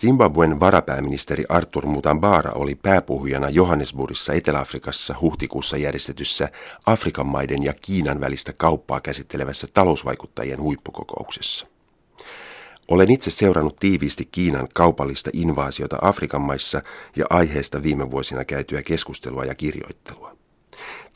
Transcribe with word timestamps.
Zimbabwen 0.00 0.60
varapääministeri 0.60 1.44
Arthur 1.48 1.86
Mutambara 1.86 2.52
oli 2.52 2.74
pääpuhujana 2.74 3.50
Johannesburgissa 3.50 4.32
Etelä-Afrikassa 4.32 5.14
huhtikuussa 5.20 5.76
järjestetyssä 5.76 6.48
Afrikan 6.86 7.26
maiden 7.26 7.62
ja 7.62 7.74
Kiinan 7.82 8.20
välistä 8.20 8.52
kauppaa 8.52 9.00
käsittelevässä 9.00 9.66
talousvaikuttajien 9.74 10.60
huippukokouksessa. 10.60 11.66
Olen 12.88 13.10
itse 13.10 13.30
seurannut 13.30 13.76
tiiviisti 13.76 14.28
Kiinan 14.32 14.68
kaupallista 14.74 15.30
invaasiota 15.32 15.98
Afrikan 16.02 16.40
maissa 16.40 16.82
ja 17.16 17.26
aiheesta 17.30 17.82
viime 17.82 18.10
vuosina 18.10 18.44
käytyä 18.44 18.82
keskustelua 18.82 19.44
ja 19.44 19.54
kirjoittelua. 19.54 20.39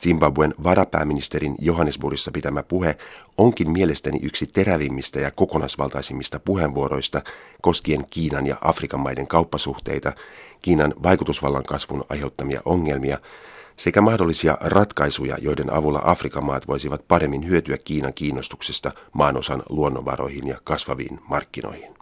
Zimbabwen 0.01 0.53
varapääministerin 0.63 1.55
Johannesburgissa 1.59 2.31
pitämä 2.31 2.63
puhe 2.63 2.97
onkin 3.37 3.71
mielestäni 3.71 4.19
yksi 4.23 4.47
terävimmistä 4.47 5.19
ja 5.19 5.31
kokonaisvaltaisimmista 5.31 6.39
puheenvuoroista 6.39 7.21
koskien 7.61 8.05
Kiinan 8.09 8.47
ja 8.47 8.57
Afrikan 8.61 8.99
maiden 8.99 9.27
kauppasuhteita, 9.27 10.13
Kiinan 10.61 10.93
vaikutusvallan 11.03 11.63
kasvun 11.63 12.03
aiheuttamia 12.09 12.61
ongelmia 12.65 13.17
sekä 13.77 14.01
mahdollisia 14.01 14.57
ratkaisuja, 14.61 15.37
joiden 15.41 15.73
avulla 15.73 16.01
Afrikan 16.03 16.45
maat 16.45 16.67
voisivat 16.67 17.07
paremmin 17.07 17.47
hyötyä 17.47 17.77
Kiinan 17.77 18.13
kiinnostuksesta 18.13 18.91
maanosan 19.13 19.63
luonnonvaroihin 19.69 20.47
ja 20.47 20.61
kasvaviin 20.63 21.19
markkinoihin. 21.29 21.94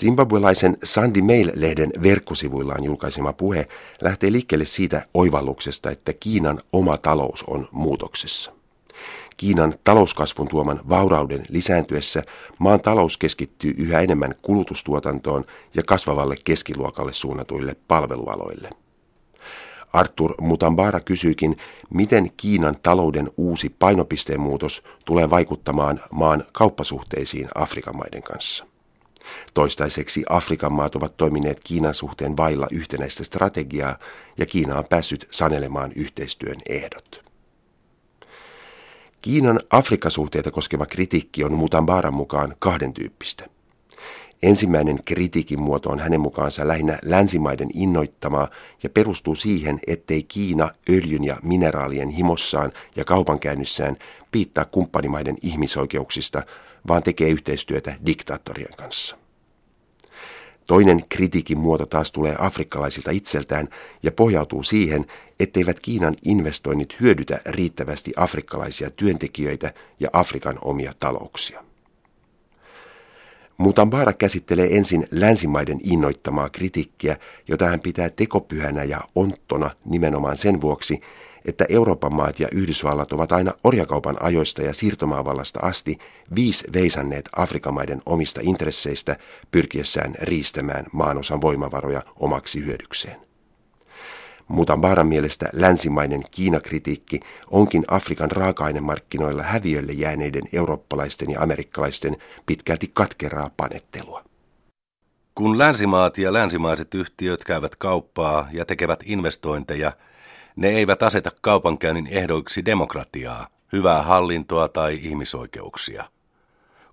Zimbabwelaisen 0.00 0.76
Sandy 0.84 1.22
Mail-lehden 1.22 1.92
verkkosivuillaan 2.02 2.84
julkaisema 2.84 3.32
puhe 3.32 3.68
lähtee 4.00 4.32
liikkeelle 4.32 4.64
siitä 4.64 5.06
oivalluksesta, 5.14 5.90
että 5.90 6.12
Kiinan 6.12 6.60
oma 6.72 6.98
talous 6.98 7.42
on 7.42 7.68
muutoksessa. 7.72 8.52
Kiinan 9.36 9.74
talouskasvun 9.84 10.48
tuoman 10.48 10.80
vaurauden 10.88 11.46
lisääntyessä 11.48 12.22
maan 12.58 12.80
talous 12.80 13.18
keskittyy 13.18 13.74
yhä 13.78 14.00
enemmän 14.00 14.34
kulutustuotantoon 14.42 15.44
ja 15.74 15.82
kasvavalle 15.82 16.36
keskiluokalle 16.44 17.12
suunnatuille 17.12 17.76
palvelualoille. 17.88 18.70
Arthur 19.92 20.34
Mutambara 20.40 21.00
kysyikin, 21.00 21.56
miten 21.90 22.30
Kiinan 22.36 22.76
talouden 22.82 23.30
uusi 23.36 23.74
painopisteen 23.78 24.40
muutos 24.40 24.82
tulee 25.04 25.30
vaikuttamaan 25.30 26.00
maan 26.12 26.44
kauppasuhteisiin 26.52 27.48
Afrikan 27.54 27.96
maiden 27.96 28.22
kanssa. 28.22 28.73
Toistaiseksi 29.54 30.24
Afrikan 30.28 30.72
maat 30.72 30.96
ovat 30.96 31.16
toimineet 31.16 31.60
Kiinan 31.64 31.94
suhteen 31.94 32.36
vailla 32.36 32.66
yhtenäistä 32.72 33.24
strategiaa 33.24 33.98
ja 34.38 34.46
Kiina 34.46 34.78
on 34.78 34.84
päässyt 34.84 35.28
sanelemaan 35.30 35.92
yhteistyön 35.96 36.60
ehdot. 36.68 37.24
Kiinan 39.22 39.60
Afrikasuhteita 39.70 40.50
koskeva 40.50 40.86
kritiikki 40.86 41.44
on 41.44 41.54
Mutambaran 41.54 42.14
mukaan 42.14 42.56
kahden 42.58 42.94
tyyppistä. 42.94 43.46
Ensimmäinen 44.42 45.00
kritiikin 45.04 45.60
muoto 45.60 45.90
on 45.90 45.98
hänen 45.98 46.20
mukaansa 46.20 46.68
lähinnä 46.68 46.98
länsimaiden 47.04 47.70
innoittamaa 47.74 48.48
ja 48.82 48.90
perustuu 48.90 49.34
siihen, 49.34 49.80
ettei 49.86 50.22
Kiina 50.22 50.70
öljyn 50.90 51.24
ja 51.24 51.36
mineraalien 51.42 52.08
himossaan 52.08 52.72
ja 52.96 53.04
kaupankäynnissään 53.04 53.96
piittaa 54.30 54.64
kumppanimaiden 54.64 55.36
ihmisoikeuksista, 55.42 56.42
vaan 56.88 57.02
tekee 57.02 57.28
yhteistyötä 57.28 57.96
diktaattorien 58.06 58.76
kanssa. 58.76 59.16
Toinen 60.66 61.04
kritiikin 61.08 61.58
muoto 61.58 61.86
taas 61.86 62.12
tulee 62.12 62.36
afrikkalaisilta 62.38 63.10
itseltään 63.10 63.68
ja 64.02 64.12
pohjautuu 64.12 64.62
siihen, 64.62 65.06
etteivät 65.40 65.80
Kiinan 65.80 66.16
investoinnit 66.24 67.00
hyödytä 67.00 67.40
riittävästi 67.46 68.12
afrikkalaisia 68.16 68.90
työntekijöitä 68.90 69.74
ja 70.00 70.08
Afrikan 70.12 70.58
omia 70.62 70.92
talouksia. 71.00 71.64
Mutambara 73.58 74.12
käsittelee 74.12 74.76
ensin 74.76 75.06
länsimaiden 75.10 75.80
innoittamaa 75.82 76.50
kritiikkiä, 76.50 77.16
jota 77.48 77.66
hän 77.66 77.80
pitää 77.80 78.10
tekopyhänä 78.10 78.84
ja 78.84 79.00
onttona 79.14 79.70
nimenomaan 79.84 80.36
sen 80.36 80.60
vuoksi, 80.60 81.00
että 81.44 81.66
Euroopan 81.68 82.14
maat 82.14 82.40
ja 82.40 82.48
Yhdysvallat 82.52 83.12
ovat 83.12 83.32
aina 83.32 83.54
orjakaupan 83.64 84.16
ajoista 84.20 84.62
ja 84.62 84.74
siirtomaavallasta 84.74 85.60
asti 85.60 85.98
viis 86.34 86.64
veisanneet 86.72 87.28
Afrikan 87.36 87.74
maiden 87.74 88.02
omista 88.06 88.40
intresseistä 88.42 89.16
pyrkiessään 89.50 90.14
riistämään 90.20 90.86
maanosan 90.92 91.40
voimavaroja 91.40 92.02
omaksi 92.16 92.64
hyödykseen. 92.64 93.16
Mutambaran 94.48 95.06
mielestä 95.06 95.48
länsimainen 95.52 96.22
Kiinakritiikki 96.30 97.20
onkin 97.50 97.84
Afrikan 97.88 98.30
raaka-ainemarkkinoilla 98.30 99.42
häviölle 99.42 99.92
jääneiden 99.92 100.42
eurooppalaisten 100.52 101.30
ja 101.30 101.40
amerikkalaisten 101.40 102.16
pitkälti 102.46 102.90
katkeraa 102.94 103.50
panettelua. 103.56 104.24
Kun 105.34 105.58
länsimaat 105.58 106.18
ja 106.18 106.32
länsimaiset 106.32 106.94
yhtiöt 106.94 107.44
käyvät 107.44 107.76
kauppaa 107.76 108.48
ja 108.52 108.64
tekevät 108.64 109.00
investointeja– 109.04 109.92
ne 110.56 110.68
eivät 110.68 111.02
aseta 111.02 111.30
kaupankäynnin 111.40 112.06
ehdoiksi 112.06 112.64
demokratiaa, 112.64 113.46
hyvää 113.72 114.02
hallintoa 114.02 114.68
tai 114.68 114.98
ihmisoikeuksia. 115.02 116.04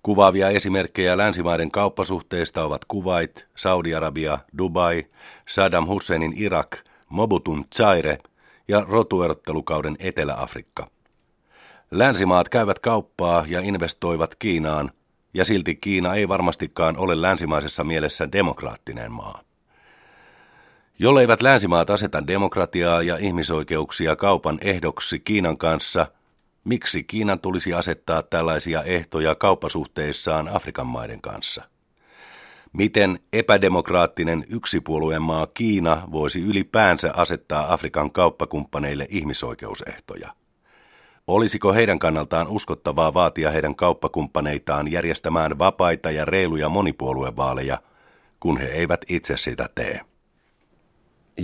Kuvaavia 0.02 0.48
esimerkkejä 0.48 1.16
länsimaiden 1.16 1.70
kauppasuhteista 1.70 2.64
ovat 2.64 2.84
Kuwait, 2.84 3.48
Saudi-Arabia, 3.54 4.38
Dubai, 4.58 5.06
Saddam 5.48 5.86
Husseinin 5.86 6.32
Irak, 6.36 6.76
Mobutun 7.08 7.64
Zaire 7.74 8.18
ja 8.68 8.84
rotuerottelukauden 8.88 9.96
Etelä-Afrikka. 9.98 10.90
Länsimaat 11.90 12.48
käyvät 12.48 12.78
kauppaa 12.78 13.44
ja 13.48 13.60
investoivat 13.60 14.34
Kiinaan, 14.34 14.90
ja 15.34 15.44
silti 15.44 15.74
Kiina 15.74 16.14
ei 16.14 16.28
varmastikaan 16.28 16.96
ole 16.96 17.22
länsimaisessa 17.22 17.84
mielessä 17.84 18.32
demokraattinen 18.32 19.12
maa. 19.12 19.40
Jolleivät 21.02 21.42
länsimaat 21.42 21.90
aseta 21.90 22.26
demokratiaa 22.26 23.02
ja 23.02 23.16
ihmisoikeuksia 23.16 24.16
kaupan 24.16 24.58
ehdoksi 24.60 25.20
Kiinan 25.20 25.58
kanssa, 25.58 26.06
miksi 26.64 27.02
Kiinan 27.02 27.40
tulisi 27.40 27.74
asettaa 27.74 28.22
tällaisia 28.22 28.82
ehtoja 28.82 29.34
kauppasuhteissaan 29.34 30.48
Afrikan 30.48 30.86
maiden 30.86 31.20
kanssa? 31.20 31.62
Miten 32.72 33.18
epädemokraattinen 33.32 34.44
yksipuolueen 34.48 35.22
maa 35.22 35.46
Kiina 35.46 36.08
voisi 36.12 36.42
ylipäänsä 36.42 37.12
asettaa 37.16 37.72
Afrikan 37.72 38.12
kauppakumppaneille 38.12 39.06
ihmisoikeusehtoja? 39.10 40.34
Olisiko 41.26 41.72
heidän 41.72 41.98
kannaltaan 41.98 42.48
uskottavaa 42.48 43.14
vaatia 43.14 43.50
heidän 43.50 43.74
kauppakumppaneitaan 43.74 44.92
järjestämään 44.92 45.58
vapaita 45.58 46.10
ja 46.10 46.24
reiluja 46.24 46.68
monipuoluevaaleja, 46.68 47.78
kun 48.40 48.58
he 48.58 48.66
eivät 48.66 49.00
itse 49.08 49.36
sitä 49.36 49.68
tee? 49.74 50.11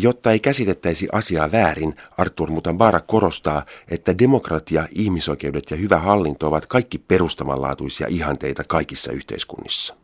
Jotta 0.00 0.32
ei 0.32 0.41
käsitettäisi 0.41 1.09
asiaa 1.12 1.53
väärin, 1.53 1.94
Artur 2.19 2.50
Mutambara 2.50 3.00
korostaa, 3.00 3.64
että 3.88 4.19
demokratia, 4.19 4.88
ihmisoikeudet 4.94 5.70
ja 5.70 5.76
hyvä 5.76 5.97
hallinto 5.97 6.48
ovat 6.48 6.66
kaikki 6.66 6.98
perustavanlaatuisia 6.98 8.06
ihanteita 8.10 8.64
kaikissa 8.64 9.12
yhteiskunnissa. 9.12 9.97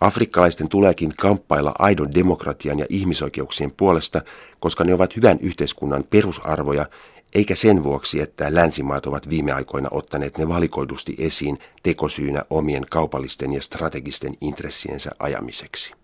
Afrikkalaisten 0.00 0.68
tuleekin 0.68 1.14
kamppailla 1.16 1.74
aidon 1.78 2.14
demokratian 2.14 2.78
ja 2.78 2.86
ihmisoikeuksien 2.88 3.70
puolesta, 3.70 4.22
koska 4.60 4.84
ne 4.84 4.94
ovat 4.94 5.16
hyvän 5.16 5.38
yhteiskunnan 5.40 6.04
perusarvoja, 6.10 6.86
eikä 7.34 7.54
sen 7.54 7.84
vuoksi, 7.84 8.20
että 8.20 8.54
länsimaat 8.54 9.06
ovat 9.06 9.28
viime 9.28 9.52
aikoina 9.52 9.88
ottaneet 9.92 10.38
ne 10.38 10.48
valikoidusti 10.48 11.14
esiin 11.18 11.58
tekosyynä 11.82 12.42
omien 12.50 12.86
kaupallisten 12.90 13.52
ja 13.52 13.62
strategisten 13.62 14.34
intressiensä 14.40 15.10
ajamiseksi. 15.18 16.01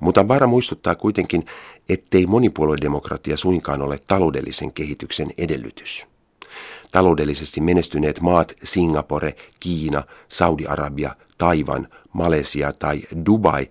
Mutta 0.00 0.24
Bara 0.24 0.46
muistuttaa 0.46 0.94
kuitenkin, 0.94 1.44
ettei 1.88 2.26
monipuoluedemokratia 2.26 3.36
suinkaan 3.36 3.82
ole 3.82 3.98
taloudellisen 4.06 4.72
kehityksen 4.72 5.30
edellytys. 5.38 6.06
Taloudellisesti 6.90 7.60
menestyneet 7.60 8.20
maat 8.20 8.54
Singapore, 8.64 9.34
Kiina, 9.60 10.02
Saudi-Arabia, 10.28 11.16
Taivan, 11.38 11.88
Malesia 12.12 12.72
tai 12.72 13.02
Dubai 13.26 13.70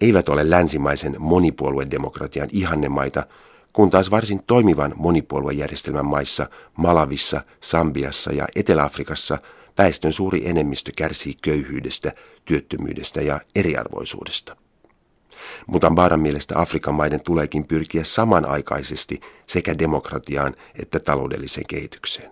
eivät 0.00 0.28
ole 0.28 0.50
länsimaisen 0.50 1.16
monipuoluedemokratian 1.18 2.48
ihannemaita, 2.52 3.26
kun 3.72 3.90
taas 3.90 4.10
varsin 4.10 4.42
toimivan 4.46 4.94
monipuoluejärjestelmän 4.96 6.06
maissa 6.06 6.46
Malavissa, 6.76 7.44
Sambiassa 7.60 8.32
ja 8.32 8.46
Etelä-Afrikassa 8.56 9.38
väestön 9.78 10.12
suuri 10.12 10.48
enemmistö 10.48 10.92
kärsii 10.96 11.34
köyhyydestä, 11.42 12.12
työttömyydestä 12.44 13.20
ja 13.20 13.40
eriarvoisuudesta. 13.54 14.56
Mutta 15.66 15.90
Mbaran 15.90 16.20
mielestä 16.20 16.60
Afrikan 16.60 16.94
maiden 16.94 17.20
tuleekin 17.20 17.64
pyrkiä 17.64 18.04
samanaikaisesti 18.04 19.20
sekä 19.46 19.78
demokratiaan 19.78 20.54
että 20.82 21.00
taloudelliseen 21.00 21.66
kehitykseen. 21.66 22.30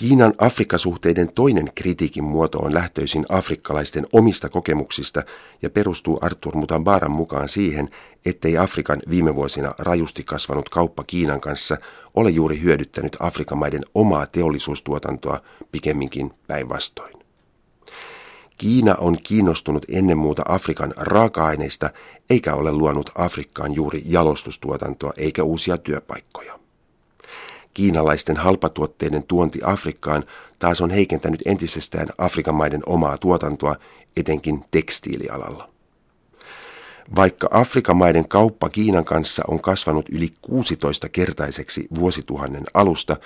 Kiinan 0.00 0.34
Afrikkasuhteiden 0.38 1.32
toinen 1.32 1.72
kritiikin 1.74 2.24
muoto 2.24 2.58
on 2.58 2.74
lähtöisin 2.74 3.26
afrikkalaisten 3.28 4.06
omista 4.12 4.48
kokemuksista 4.48 5.22
ja 5.62 5.70
perustuu 5.70 6.18
Arthur 6.22 6.56
Mutambaran 6.56 7.10
mukaan 7.10 7.48
siihen, 7.48 7.90
ettei 8.24 8.58
Afrikan 8.58 9.00
viime 9.10 9.34
vuosina 9.34 9.74
rajusti 9.78 10.24
kasvanut 10.24 10.68
kauppa 10.68 11.04
Kiinan 11.04 11.40
kanssa 11.40 11.76
ole 12.14 12.30
juuri 12.30 12.60
hyödyttänyt 12.60 13.16
Afrikan 13.20 13.58
maiden 13.58 13.82
omaa 13.94 14.26
teollisuustuotantoa 14.26 15.40
pikemminkin 15.72 16.30
päinvastoin. 16.46 17.19
Kiina 18.60 18.94
on 18.94 19.16
kiinnostunut 19.22 19.86
ennen 19.88 20.18
muuta 20.18 20.42
Afrikan 20.48 20.94
raaka-aineista 20.96 21.90
eikä 22.30 22.54
ole 22.54 22.72
luonut 22.72 23.10
Afrikkaan 23.14 23.74
juuri 23.74 24.02
jalostustuotantoa 24.06 25.12
eikä 25.16 25.42
uusia 25.42 25.78
työpaikkoja. 25.78 26.58
Kiinalaisten 27.74 28.36
halpatuotteiden 28.36 29.22
tuonti 29.22 29.60
Afrikkaan 29.64 30.24
taas 30.58 30.80
on 30.80 30.90
heikentänyt 30.90 31.42
entisestään 31.44 32.08
Afrikan 32.18 32.54
maiden 32.54 32.82
omaa 32.86 33.18
tuotantoa, 33.18 33.76
etenkin 34.16 34.64
tekstiilialalla. 34.70 35.68
Vaikka 37.16 37.48
Afrikan 37.50 37.96
maiden 37.96 38.28
kauppa 38.28 38.68
Kiinan 38.68 39.04
kanssa 39.04 39.42
on 39.48 39.60
kasvanut 39.60 40.08
yli 40.08 40.28
16-kertaiseksi 40.50 41.86
vuosituhannen 41.94 42.64
alusta, 42.74 43.16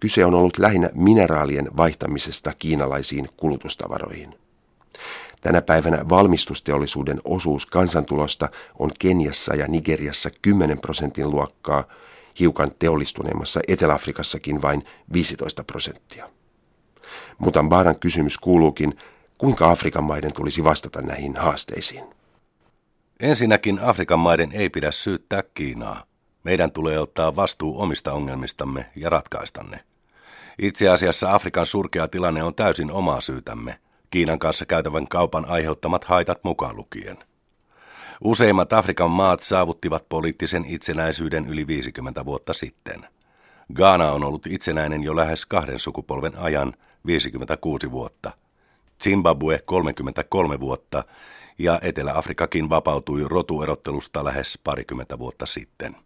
kyse 0.00 0.24
on 0.24 0.34
ollut 0.34 0.58
lähinnä 0.58 0.90
mineraalien 0.94 1.68
vaihtamisesta 1.76 2.52
kiinalaisiin 2.58 3.28
kulutustavaroihin. 3.36 4.47
Tänä 5.40 5.62
päivänä 5.62 6.08
valmistusteollisuuden 6.08 7.20
osuus 7.24 7.66
kansantulosta 7.66 8.48
on 8.78 8.90
Keniassa 8.98 9.54
ja 9.54 9.68
Nigeriassa 9.68 10.30
10 10.42 10.78
prosentin 10.78 11.30
luokkaa, 11.30 11.84
hiukan 12.38 12.68
teollistuneemmassa 12.78 13.60
Etelä-Afrikassakin 13.68 14.62
vain 14.62 14.84
15 15.12 15.64
prosenttia. 15.64 16.28
Baaran 17.68 17.98
kysymys 17.98 18.38
kuuluukin, 18.38 18.98
kuinka 19.38 19.70
Afrikan 19.70 20.04
maiden 20.04 20.32
tulisi 20.32 20.64
vastata 20.64 21.02
näihin 21.02 21.36
haasteisiin? 21.36 22.04
Ensinnäkin 23.20 23.80
Afrikan 23.82 24.18
maiden 24.18 24.52
ei 24.52 24.70
pidä 24.70 24.90
syyttää 24.90 25.42
Kiinaa. 25.54 26.04
Meidän 26.44 26.72
tulee 26.72 26.98
ottaa 26.98 27.36
vastuu 27.36 27.80
omista 27.80 28.12
ongelmistamme 28.12 28.86
ja 28.96 29.10
ratkaista 29.10 29.62
ne. 29.62 29.84
Itse 30.58 30.88
asiassa 30.88 31.34
Afrikan 31.34 31.66
surkea 31.66 32.08
tilanne 32.08 32.42
on 32.42 32.54
täysin 32.54 32.90
omaa 32.90 33.20
syytämme, 33.20 33.78
Kiinan 34.10 34.38
kanssa 34.38 34.66
käytävän 34.66 35.08
kaupan 35.08 35.44
aiheuttamat 35.44 36.04
haitat 36.04 36.44
mukaan 36.44 36.76
lukien. 36.76 37.18
Useimmat 38.24 38.72
Afrikan 38.72 39.10
maat 39.10 39.40
saavuttivat 39.40 40.08
poliittisen 40.08 40.64
itsenäisyyden 40.64 41.46
yli 41.46 41.66
50 41.66 42.24
vuotta 42.24 42.52
sitten. 42.52 43.06
Ghana 43.74 44.12
on 44.12 44.24
ollut 44.24 44.46
itsenäinen 44.46 45.02
jo 45.02 45.16
lähes 45.16 45.46
kahden 45.46 45.78
sukupolven 45.78 46.38
ajan, 46.38 46.72
56 47.06 47.90
vuotta. 47.90 48.32
Zimbabwe 49.02 49.62
33 49.64 50.60
vuotta 50.60 51.04
ja 51.58 51.78
Etelä-Afrikakin 51.82 52.70
vapautui 52.70 53.24
rotuerottelusta 53.24 54.24
lähes 54.24 54.58
parikymmentä 54.64 55.18
vuotta 55.18 55.46
sitten. 55.46 55.96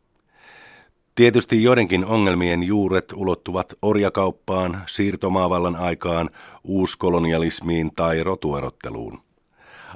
Tietysti 1.14 1.62
joidenkin 1.62 2.04
ongelmien 2.04 2.62
juuret 2.62 3.12
ulottuvat 3.12 3.74
orjakauppaan, 3.82 4.82
siirtomaavallan 4.86 5.76
aikaan, 5.76 6.30
uuskolonialismiin 6.64 7.94
tai 7.96 8.22
rotuerotteluun. 8.22 9.22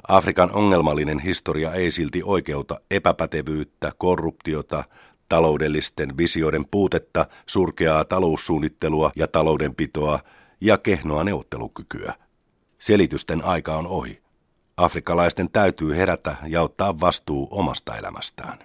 Afrikan 0.07 0.51
ongelmallinen 0.51 1.19
historia 1.19 1.73
ei 1.73 1.91
silti 1.91 2.21
oikeuta 2.23 2.79
epäpätevyyttä, 2.91 3.91
korruptiota, 3.97 4.83
taloudellisten 5.29 6.17
visioiden 6.17 6.65
puutetta, 6.71 7.25
surkeaa 7.45 8.05
taloussuunnittelua 8.05 9.11
ja 9.15 9.27
taloudenpitoa 9.27 10.19
ja 10.61 10.77
kehnoa 10.77 11.23
neuvottelukykyä. 11.23 12.13
Selitysten 12.77 13.43
aika 13.43 13.75
on 13.75 13.87
ohi. 13.87 14.21
Afrikkalaisten 14.77 15.49
täytyy 15.49 15.95
herätä 15.95 16.35
ja 16.47 16.61
ottaa 16.61 16.99
vastuu 16.99 17.47
omasta 17.51 17.97
elämästään. 17.97 18.59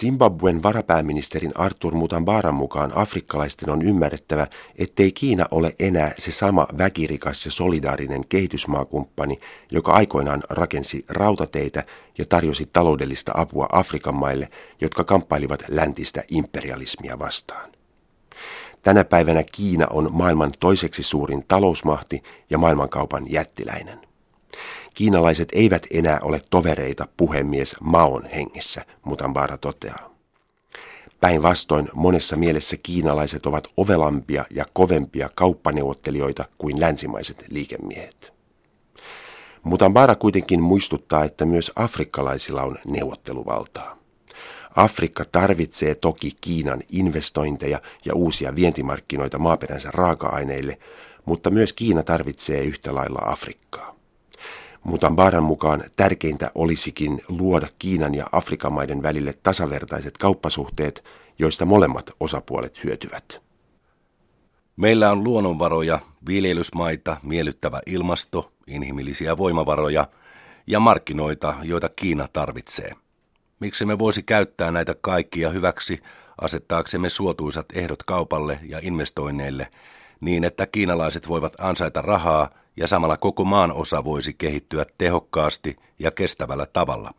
Zimbabwen 0.00 0.62
varapääministerin 0.62 1.52
Arthur 1.54 1.94
Mutambaran 1.94 2.54
mukaan 2.54 2.92
afrikkalaisten 2.94 3.70
on 3.70 3.82
ymmärrettävä, 3.82 4.46
ettei 4.78 5.12
Kiina 5.12 5.46
ole 5.50 5.74
enää 5.78 6.14
se 6.18 6.30
sama 6.30 6.66
väkirikas 6.78 7.44
ja 7.44 7.50
solidaarinen 7.50 8.28
kehitysmaakumppani, 8.28 9.38
joka 9.70 9.92
aikoinaan 9.92 10.42
rakensi 10.50 11.04
rautateitä 11.08 11.84
ja 12.18 12.26
tarjosi 12.26 12.68
taloudellista 12.72 13.32
apua 13.34 13.68
Afrikan 13.72 14.14
maille, 14.14 14.50
jotka 14.80 15.04
kamppailivat 15.04 15.62
läntistä 15.68 16.22
imperialismia 16.28 17.18
vastaan. 17.18 17.70
Tänä 18.82 19.04
päivänä 19.04 19.44
Kiina 19.52 19.86
on 19.90 20.08
maailman 20.12 20.52
toiseksi 20.60 21.02
suurin 21.02 21.44
talousmahti 21.48 22.22
ja 22.50 22.58
maailmankaupan 22.58 23.32
jättiläinen. 23.32 24.10
Kiinalaiset 24.94 25.48
eivät 25.52 25.86
enää 25.90 26.18
ole 26.22 26.40
tovereita 26.50 27.08
puhemies 27.16 27.76
Maon 27.80 28.24
hengessä, 28.24 28.84
Mutambara 29.04 29.58
toteaa. 29.58 30.10
Päinvastoin 31.20 31.88
monessa 31.94 32.36
mielessä 32.36 32.76
kiinalaiset 32.82 33.46
ovat 33.46 33.68
ovelampia 33.76 34.44
ja 34.50 34.64
kovempia 34.72 35.30
kauppaneuvottelijoita 35.34 36.44
kuin 36.58 36.80
länsimaiset 36.80 37.44
liikemiehet. 37.48 38.32
Mutambara 39.62 40.14
kuitenkin 40.14 40.62
muistuttaa, 40.62 41.24
että 41.24 41.44
myös 41.44 41.72
afrikkalaisilla 41.76 42.62
on 42.62 42.78
neuvotteluvaltaa. 42.86 43.96
Afrikka 44.76 45.24
tarvitsee 45.32 45.94
toki 45.94 46.30
Kiinan 46.40 46.80
investointeja 46.88 47.80
ja 48.04 48.14
uusia 48.14 48.54
vientimarkkinoita 48.54 49.38
maaperänsä 49.38 49.90
raaka-aineille, 49.92 50.78
mutta 51.24 51.50
myös 51.50 51.72
Kiina 51.72 52.02
tarvitsee 52.02 52.64
yhtä 52.64 52.94
lailla 52.94 53.20
Afrikkaa. 53.24 53.99
Mutambaran 54.84 55.42
mukaan 55.42 55.84
tärkeintä 55.96 56.50
olisikin 56.54 57.20
luoda 57.28 57.68
Kiinan 57.78 58.14
ja 58.14 58.26
Afrikan 58.32 58.72
maiden 58.72 59.02
välille 59.02 59.34
tasavertaiset 59.42 60.18
kauppasuhteet, 60.18 61.04
joista 61.38 61.64
molemmat 61.64 62.10
osapuolet 62.20 62.84
hyötyvät. 62.84 63.42
Meillä 64.76 65.10
on 65.10 65.24
luonnonvaroja, 65.24 65.98
viljelysmaita, 66.26 67.16
miellyttävä 67.22 67.80
ilmasto, 67.86 68.52
inhimillisiä 68.66 69.36
voimavaroja 69.36 70.08
ja 70.66 70.80
markkinoita, 70.80 71.54
joita 71.62 71.88
Kiina 71.88 72.28
tarvitsee. 72.32 72.92
Miksi 73.60 73.86
me 73.86 73.98
voisi 73.98 74.22
käyttää 74.22 74.70
näitä 74.70 74.94
kaikkia 75.00 75.50
hyväksi 75.50 76.02
asettaaksemme 76.40 77.08
suotuisat 77.08 77.66
ehdot 77.74 78.02
kaupalle 78.02 78.60
ja 78.62 78.78
investoinneille 78.82 79.68
niin, 80.20 80.44
että 80.44 80.66
kiinalaiset 80.66 81.28
voivat 81.28 81.52
ansaita 81.58 82.02
rahaa 82.02 82.50
ja 82.76 82.86
samalla 82.86 83.16
koko 83.16 83.44
maan 83.44 83.72
osa 83.72 84.04
voisi 84.04 84.34
kehittyä 84.34 84.86
tehokkaasti 84.98 85.76
ja 85.98 86.10
kestävällä 86.10 86.66
tavalla. 86.66 87.14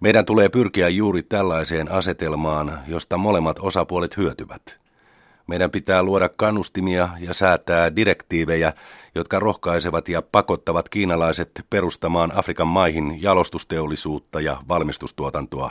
Meidän 0.00 0.24
tulee 0.24 0.48
pyrkiä 0.48 0.88
juuri 0.88 1.22
tällaiseen 1.22 1.92
asetelmaan, 1.92 2.80
josta 2.86 3.16
molemmat 3.16 3.58
osapuolet 3.60 4.16
hyötyvät. 4.16 4.78
Meidän 5.46 5.70
pitää 5.70 6.02
luoda 6.02 6.28
kannustimia 6.28 7.08
ja 7.20 7.34
säätää 7.34 7.96
direktiivejä, 7.96 8.72
jotka 9.14 9.38
rohkaisevat 9.38 10.08
ja 10.08 10.22
pakottavat 10.22 10.88
kiinalaiset 10.88 11.50
perustamaan 11.70 12.38
Afrikan 12.38 12.66
maihin 12.66 13.22
jalostusteollisuutta 13.22 14.40
ja 14.40 14.62
valmistustuotantoa, 14.68 15.70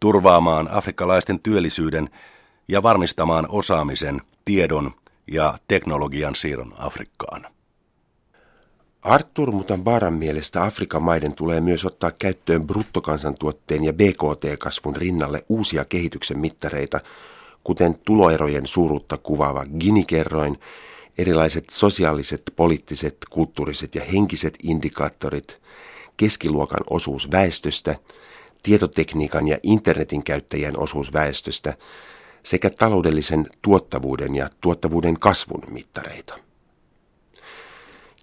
turvaamaan 0.00 0.68
afrikkalaisten 0.70 1.40
työllisyyden 1.40 2.10
ja 2.68 2.82
varmistamaan 2.82 3.46
osaamisen, 3.48 4.20
tiedon 4.44 4.94
ja 5.32 5.54
teknologian 5.68 6.34
siirron 6.34 6.74
Afrikkaan. 6.78 7.53
Artur 9.04 9.52
Mutambaran 9.52 10.14
mielestä 10.14 10.62
Afrikan 10.62 11.02
maiden 11.02 11.34
tulee 11.34 11.60
myös 11.60 11.84
ottaa 11.84 12.10
käyttöön 12.10 12.66
bruttokansantuotteen 12.66 13.84
ja 13.84 13.92
BKT-kasvun 13.92 14.96
rinnalle 14.96 15.44
uusia 15.48 15.84
kehityksen 15.84 16.38
mittareita, 16.38 17.00
kuten 17.64 17.94
tuloerojen 18.04 18.66
suuruutta 18.66 19.16
kuvaava 19.16 19.64
Gini-kerroin, 19.78 20.58
erilaiset 21.18 21.64
sosiaaliset, 21.70 22.42
poliittiset, 22.56 23.16
kulttuuriset 23.30 23.94
ja 23.94 24.04
henkiset 24.04 24.58
indikaattorit, 24.62 25.60
keskiluokan 26.16 26.84
osuus 26.90 27.30
väestöstä, 27.30 27.96
tietotekniikan 28.62 29.48
ja 29.48 29.58
internetin 29.62 30.22
käyttäjien 30.22 30.78
osuus 30.78 31.12
väestöstä 31.12 31.76
sekä 32.42 32.70
taloudellisen 32.70 33.46
tuottavuuden 33.62 34.34
ja 34.34 34.48
tuottavuuden 34.60 35.18
kasvun 35.20 35.62
mittareita. 35.68 36.38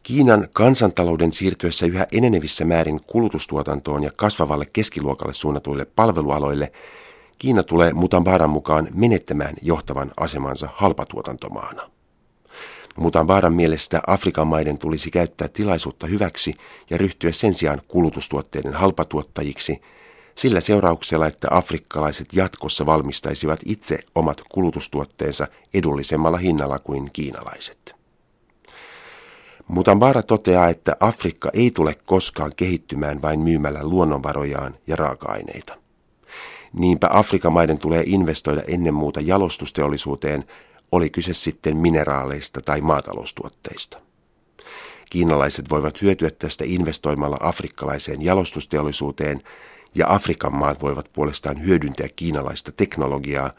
Kiinan 0.03 0.47
kansantalouden 0.53 1.33
siirtyessä 1.33 1.85
yhä 1.85 2.07
enenevissä 2.11 2.65
määrin 2.65 2.99
kulutustuotantoon 3.07 4.03
ja 4.03 4.11
kasvavalle 4.15 4.65
keskiluokalle 4.73 5.33
suunnatuille 5.33 5.85
palvelualoille, 5.85 6.71
Kiina 7.41 7.63
tulee 7.63 7.93
Mutambaran 7.93 8.49
mukaan 8.49 8.87
menettämään 8.93 9.55
johtavan 9.61 10.11
asemansa 10.17 10.69
halpatuotantomaana. 10.73 11.89
Mutambaran 12.97 13.53
mielestä 13.53 14.01
Afrikan 14.07 14.47
maiden 14.47 14.77
tulisi 14.77 15.11
käyttää 15.11 15.47
tilaisuutta 15.47 16.07
hyväksi 16.07 16.53
ja 16.89 16.97
ryhtyä 16.97 17.31
sen 17.31 17.53
sijaan 17.53 17.81
kulutustuotteiden 17.87 18.73
halpatuottajiksi, 18.73 19.81
sillä 20.35 20.61
seurauksella, 20.61 21.27
että 21.27 21.47
afrikkalaiset 21.51 22.27
jatkossa 22.33 22.85
valmistaisivat 22.85 23.59
itse 23.65 23.99
omat 24.15 24.41
kulutustuotteensa 24.51 25.47
edullisemmalla 25.73 26.37
hinnalla 26.37 26.79
kuin 26.79 27.09
kiinalaiset. 27.13 28.00
Mutambara 29.71 30.23
toteaa, 30.23 30.69
että 30.69 30.95
Afrikka 30.99 31.49
ei 31.53 31.71
tule 31.71 31.95
koskaan 32.05 32.51
kehittymään 32.55 33.21
vain 33.21 33.39
myymällä 33.39 33.83
luonnonvarojaan 33.83 34.75
ja 34.87 34.95
raaka-aineita. 34.95 35.77
Niinpä 36.73 37.07
Afrikan 37.11 37.53
maiden 37.53 37.77
tulee 37.77 38.03
investoida 38.05 38.61
ennen 38.67 38.93
muuta 38.93 39.21
jalostusteollisuuteen, 39.21 40.43
oli 40.91 41.09
kyse 41.09 41.33
sitten 41.33 41.77
mineraaleista 41.77 42.61
tai 42.61 42.81
maataloustuotteista. 42.81 44.01
Kiinalaiset 45.09 45.69
voivat 45.69 46.01
hyötyä 46.01 46.29
tästä 46.31 46.63
investoimalla 46.67 47.37
afrikkalaiseen 47.39 48.21
jalostusteollisuuteen 48.21 49.41
ja 49.95 50.05
Afrikan 50.09 50.55
maat 50.55 50.81
voivat 50.81 51.09
puolestaan 51.13 51.65
hyödyntää 51.65 52.07
kiinalaista 52.15 52.71
teknologiaa, 52.71 53.51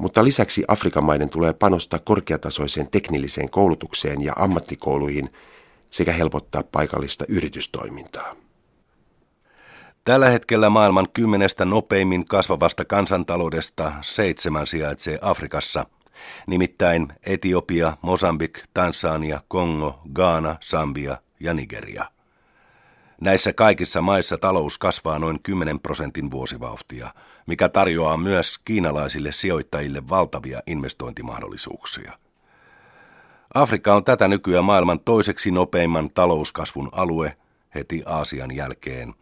mutta 0.00 0.24
lisäksi 0.24 0.64
Afrikan 0.68 1.04
maiden 1.04 1.28
tulee 1.28 1.52
panostaa 1.52 1.98
korkeatasoiseen 1.98 2.90
teknilliseen 2.90 3.50
koulutukseen 3.50 4.22
ja 4.22 4.32
ammattikouluihin 4.36 5.32
sekä 5.90 6.12
helpottaa 6.12 6.62
paikallista 6.62 7.24
yritystoimintaa. 7.28 8.36
Tällä 10.04 10.30
hetkellä 10.30 10.70
maailman 10.70 11.08
kymmenestä 11.12 11.64
nopeimmin 11.64 12.24
kasvavasta 12.24 12.84
kansantaloudesta 12.84 13.92
seitsemän 14.00 14.66
sijaitsee 14.66 15.18
Afrikassa, 15.22 15.86
nimittäin 16.46 17.12
Etiopia, 17.26 17.96
Mosambik, 18.02 18.62
Tansania, 18.74 19.40
Kongo, 19.48 20.00
Ghana, 20.12 20.56
Sambia 20.60 21.16
ja 21.40 21.54
Nigeria. 21.54 22.04
Näissä 23.20 23.52
kaikissa 23.52 24.02
maissa 24.02 24.38
talous 24.38 24.78
kasvaa 24.78 25.18
noin 25.18 25.42
10 25.42 25.80
prosentin 25.80 26.30
vuosivauhtia, 26.30 27.10
mikä 27.50 27.68
tarjoaa 27.68 28.16
myös 28.16 28.58
kiinalaisille 28.64 29.32
sijoittajille 29.32 30.08
valtavia 30.08 30.62
investointimahdollisuuksia. 30.66 32.18
Afrikka 33.54 33.94
on 33.94 34.04
tätä 34.04 34.28
nykyään 34.28 34.64
maailman 34.64 35.00
toiseksi 35.00 35.50
nopeimman 35.50 36.10
talouskasvun 36.10 36.88
alue 36.92 37.36
heti 37.74 38.02
Aasian 38.06 38.56
jälkeen, 38.56 39.14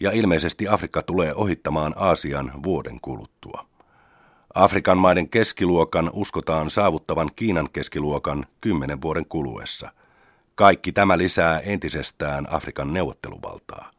ja 0.00 0.10
ilmeisesti 0.10 0.68
Afrikka 0.68 1.02
tulee 1.02 1.34
ohittamaan 1.34 1.94
Aasian 1.96 2.52
vuoden 2.62 3.00
kuluttua. 3.00 3.66
Afrikan 4.54 4.98
maiden 4.98 5.28
keskiluokan 5.28 6.10
uskotaan 6.12 6.70
saavuttavan 6.70 7.30
Kiinan 7.36 7.68
keskiluokan 7.72 8.46
kymmenen 8.60 9.02
vuoden 9.02 9.26
kuluessa. 9.26 9.92
Kaikki 10.54 10.92
tämä 10.92 11.18
lisää 11.18 11.60
entisestään 11.60 12.46
Afrikan 12.50 12.92
neuvotteluvaltaa. 12.92 13.90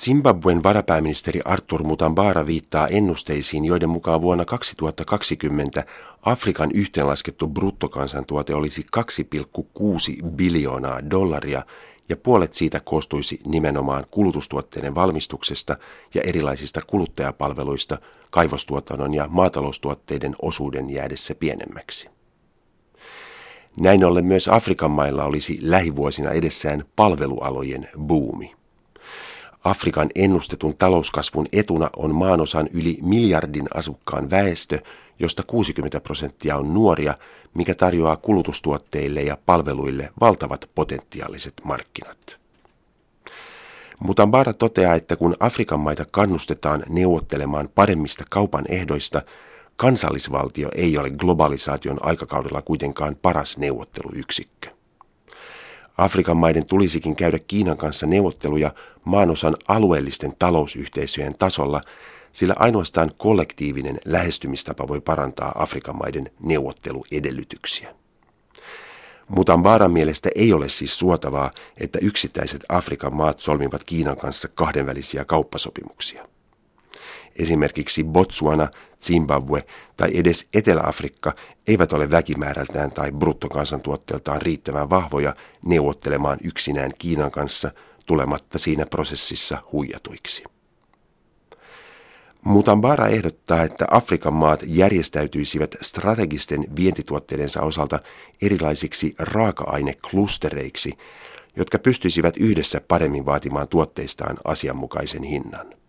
Zimbabwen 0.00 0.62
varapääministeri 0.62 1.40
Arthur 1.44 1.82
Mutambara 1.82 2.46
viittaa 2.46 2.88
ennusteisiin, 2.88 3.64
joiden 3.64 3.88
mukaan 3.88 4.20
vuonna 4.20 4.44
2020 4.44 5.84
Afrikan 6.22 6.70
yhteenlaskettu 6.74 7.48
bruttokansantuote 7.48 8.54
olisi 8.54 8.86
2,6 8.96 10.24
biljoonaa 10.24 11.10
dollaria 11.10 11.62
ja 12.08 12.16
puolet 12.16 12.54
siitä 12.54 12.80
koostuisi 12.80 13.40
nimenomaan 13.46 14.04
kulutustuotteiden 14.10 14.94
valmistuksesta 14.94 15.76
ja 16.14 16.22
erilaisista 16.22 16.80
kuluttajapalveluista 16.86 17.98
kaivostuotannon 18.30 19.14
ja 19.14 19.28
maataloustuotteiden 19.28 20.34
osuuden 20.42 20.90
jäädessä 20.90 21.34
pienemmäksi. 21.34 22.08
Näin 23.76 24.04
ollen 24.04 24.24
myös 24.24 24.48
Afrikan 24.48 24.90
mailla 24.90 25.24
olisi 25.24 25.58
lähivuosina 25.62 26.30
edessään 26.30 26.84
palvelualojen 26.96 27.88
buumi. 28.06 28.59
Afrikan 29.64 30.10
ennustetun 30.14 30.76
talouskasvun 30.76 31.46
etuna 31.52 31.90
on 31.96 32.14
maanosan 32.14 32.68
yli 32.72 32.98
miljardin 33.02 33.68
asukkaan 33.74 34.30
väestö, 34.30 34.78
josta 35.18 35.42
60 35.42 36.00
prosenttia 36.00 36.56
on 36.56 36.74
nuoria, 36.74 37.14
mikä 37.54 37.74
tarjoaa 37.74 38.16
kulutustuotteille 38.16 39.22
ja 39.22 39.38
palveluille 39.46 40.10
valtavat 40.20 40.70
potentiaaliset 40.74 41.54
markkinat. 41.64 42.36
Mutambara 44.00 44.54
toteaa, 44.54 44.94
että 44.94 45.16
kun 45.16 45.36
Afrikan 45.40 45.80
maita 45.80 46.04
kannustetaan 46.10 46.82
neuvottelemaan 46.88 47.68
paremmista 47.74 48.24
kaupan 48.30 48.64
ehdoista, 48.68 49.22
kansallisvaltio 49.76 50.68
ei 50.74 50.98
ole 50.98 51.10
globalisaation 51.10 51.98
aikakaudella 52.00 52.62
kuitenkaan 52.62 53.16
paras 53.22 53.58
neuvotteluyksikkö. 53.58 54.79
Afrikan 56.00 56.36
maiden 56.36 56.66
tulisikin 56.66 57.16
käydä 57.16 57.38
Kiinan 57.38 57.76
kanssa 57.76 58.06
neuvotteluja 58.06 58.74
maanosan 59.04 59.56
alueellisten 59.68 60.32
talousyhteisöjen 60.38 61.34
tasolla, 61.38 61.80
sillä 62.32 62.54
ainoastaan 62.58 63.10
kollektiivinen 63.16 63.98
lähestymistapa 64.04 64.88
voi 64.88 65.00
parantaa 65.00 65.52
Afrikan 65.54 65.96
maiden 65.96 66.30
neuvotteluedellytyksiä. 66.42 67.94
Mutambaran 69.28 69.90
mielestä 69.90 70.28
ei 70.34 70.52
ole 70.52 70.68
siis 70.68 70.98
suotavaa, 70.98 71.50
että 71.76 71.98
yksittäiset 72.02 72.64
Afrikan 72.68 73.14
maat 73.14 73.38
solmivat 73.38 73.84
Kiinan 73.84 74.16
kanssa 74.16 74.48
kahdenvälisiä 74.48 75.24
kauppasopimuksia. 75.24 76.29
Esimerkiksi 77.36 78.04
Botswana, 78.04 78.68
Zimbabwe 79.02 79.64
tai 79.96 80.10
edes 80.14 80.48
Etelä-Afrikka 80.54 81.34
eivät 81.68 81.92
ole 81.92 82.10
väkimäärältään 82.10 82.92
tai 82.92 83.12
bruttokansantuotteeltaan 83.12 84.42
riittävän 84.42 84.90
vahvoja 84.90 85.34
neuvottelemaan 85.64 86.38
yksinään 86.44 86.92
Kiinan 86.98 87.30
kanssa 87.30 87.70
tulematta 88.06 88.58
siinä 88.58 88.86
prosessissa 88.86 89.62
huijatuiksi. 89.72 90.44
Mutambara 92.44 93.08
ehdottaa, 93.08 93.62
että 93.62 93.86
Afrikan 93.90 94.34
maat 94.34 94.60
järjestäytyisivät 94.66 95.76
strategisten 95.80 96.64
vientituotteidensa 96.76 97.62
osalta 97.62 98.00
erilaisiksi 98.42 99.14
raaka-aineklustereiksi, 99.18 100.92
jotka 101.56 101.78
pystyisivät 101.78 102.36
yhdessä 102.36 102.80
paremmin 102.88 103.26
vaatimaan 103.26 103.68
tuotteistaan 103.68 104.36
asianmukaisen 104.44 105.22
hinnan. 105.22 105.79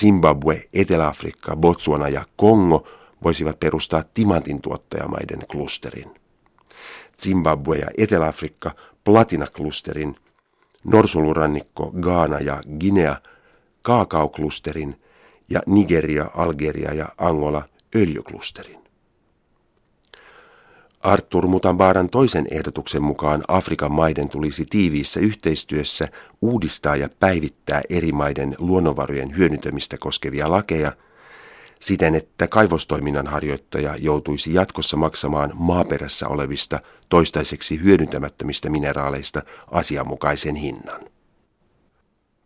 Zimbabwe, 0.00 0.68
Etelä-Afrikka, 0.72 1.56
Botswana 1.56 2.08
ja 2.08 2.24
Kongo 2.36 2.88
voisivat 3.24 3.60
perustaa 3.60 4.02
timantin 4.14 4.62
tuottajamaiden 4.62 5.46
klusterin. 5.50 6.10
Zimbabwe 7.22 7.78
ja 7.78 7.86
Etelä-Afrikka 7.98 8.70
platinaklusterin, 9.04 10.16
Norsulurannikko, 10.86 11.92
Ghana 12.00 12.40
ja 12.40 12.62
Guinea 12.80 13.16
kaakaoklusterin 13.82 15.00
ja 15.48 15.62
Nigeria, 15.66 16.30
Algeria 16.34 16.94
ja 16.94 17.08
Angola 17.18 17.62
öljyklusterin. 17.96 18.77
Artur 21.00 21.46
Mutambaran 21.46 22.10
toisen 22.10 22.48
ehdotuksen 22.50 23.02
mukaan 23.02 23.44
Afrikan 23.48 23.92
maiden 23.92 24.28
tulisi 24.28 24.66
tiiviissä 24.70 25.20
yhteistyössä 25.20 26.08
uudistaa 26.42 26.96
ja 26.96 27.08
päivittää 27.20 27.82
eri 27.90 28.12
maiden 28.12 28.54
luonnonvarojen 28.58 29.36
hyödyntämistä 29.36 29.98
koskevia 29.98 30.50
lakeja 30.50 30.92
siten, 31.80 32.14
että 32.14 32.46
kaivostoiminnan 32.46 33.26
harjoittaja 33.26 33.96
joutuisi 33.96 34.54
jatkossa 34.54 34.96
maksamaan 34.96 35.52
maaperässä 35.54 36.28
olevista 36.28 36.80
toistaiseksi 37.08 37.82
hyödyntämättömistä 37.82 38.70
mineraaleista 38.70 39.42
asianmukaisen 39.70 40.54
hinnan. 40.54 41.00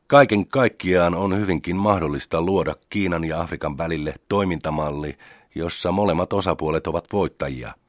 Kaiken 0.06 0.46
kaikkiaan 0.46 1.14
on 1.14 1.38
hyvinkin 1.38 1.76
mahdollista 1.76 2.42
luoda 2.42 2.76
Kiinan 2.90 3.24
ja 3.24 3.40
Afrikan 3.40 3.78
välille 3.78 4.14
toimintamalli, 4.28 5.18
jossa 5.54 5.92
molemmat 5.92 6.32
osapuolet 6.32 6.86
ovat 6.86 7.04
voittajia– 7.12 7.72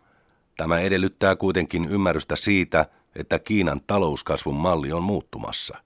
Tämä 0.58 0.80
edellyttää 0.80 1.36
kuitenkin 1.36 1.86
ymmärrystä 1.86 2.36
siitä, 2.36 2.86
että 3.16 3.40
Kiinan 3.40 3.82
talouskasvun 3.88 4.56
malli 4.56 4.92
on 4.92 5.04
muuttumassa. 5.04 5.78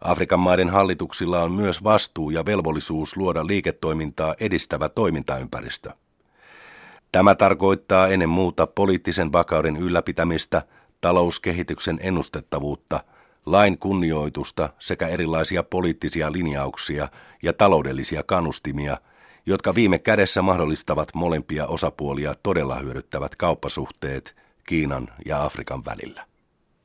Afrikan 0.00 0.40
maiden 0.40 0.70
hallituksilla 0.70 1.42
on 1.42 1.52
myös 1.52 1.84
vastuu 1.84 2.30
ja 2.30 2.46
velvollisuus 2.46 3.16
luoda 3.16 3.46
liiketoimintaa 3.46 4.34
edistävä 4.40 4.88
toimintaympäristö. 4.88 5.90
Tämä 7.12 7.34
tarkoittaa 7.34 8.08
ennen 8.08 8.28
muuta 8.28 8.66
poliittisen 8.66 9.32
vakauden 9.32 9.76
ylläpitämistä, 9.76 10.62
talouskehityksen 11.00 11.98
ennustettavuutta, 12.02 13.00
lain 13.46 13.78
kunnioitusta 13.78 14.70
sekä 14.78 15.08
erilaisia 15.08 15.62
poliittisia 15.62 16.32
linjauksia 16.32 17.08
ja 17.42 17.52
taloudellisia 17.52 18.22
kannustimia– 18.22 18.96
jotka 19.46 19.74
viime 19.74 19.98
kädessä 19.98 20.42
mahdollistavat 20.42 21.14
molempia 21.14 21.66
osapuolia 21.66 22.34
todella 22.42 22.76
hyödyttävät 22.76 23.36
kauppasuhteet 23.36 24.36
Kiinan 24.66 25.08
ja 25.26 25.44
Afrikan 25.44 25.84
välillä. 25.84 26.31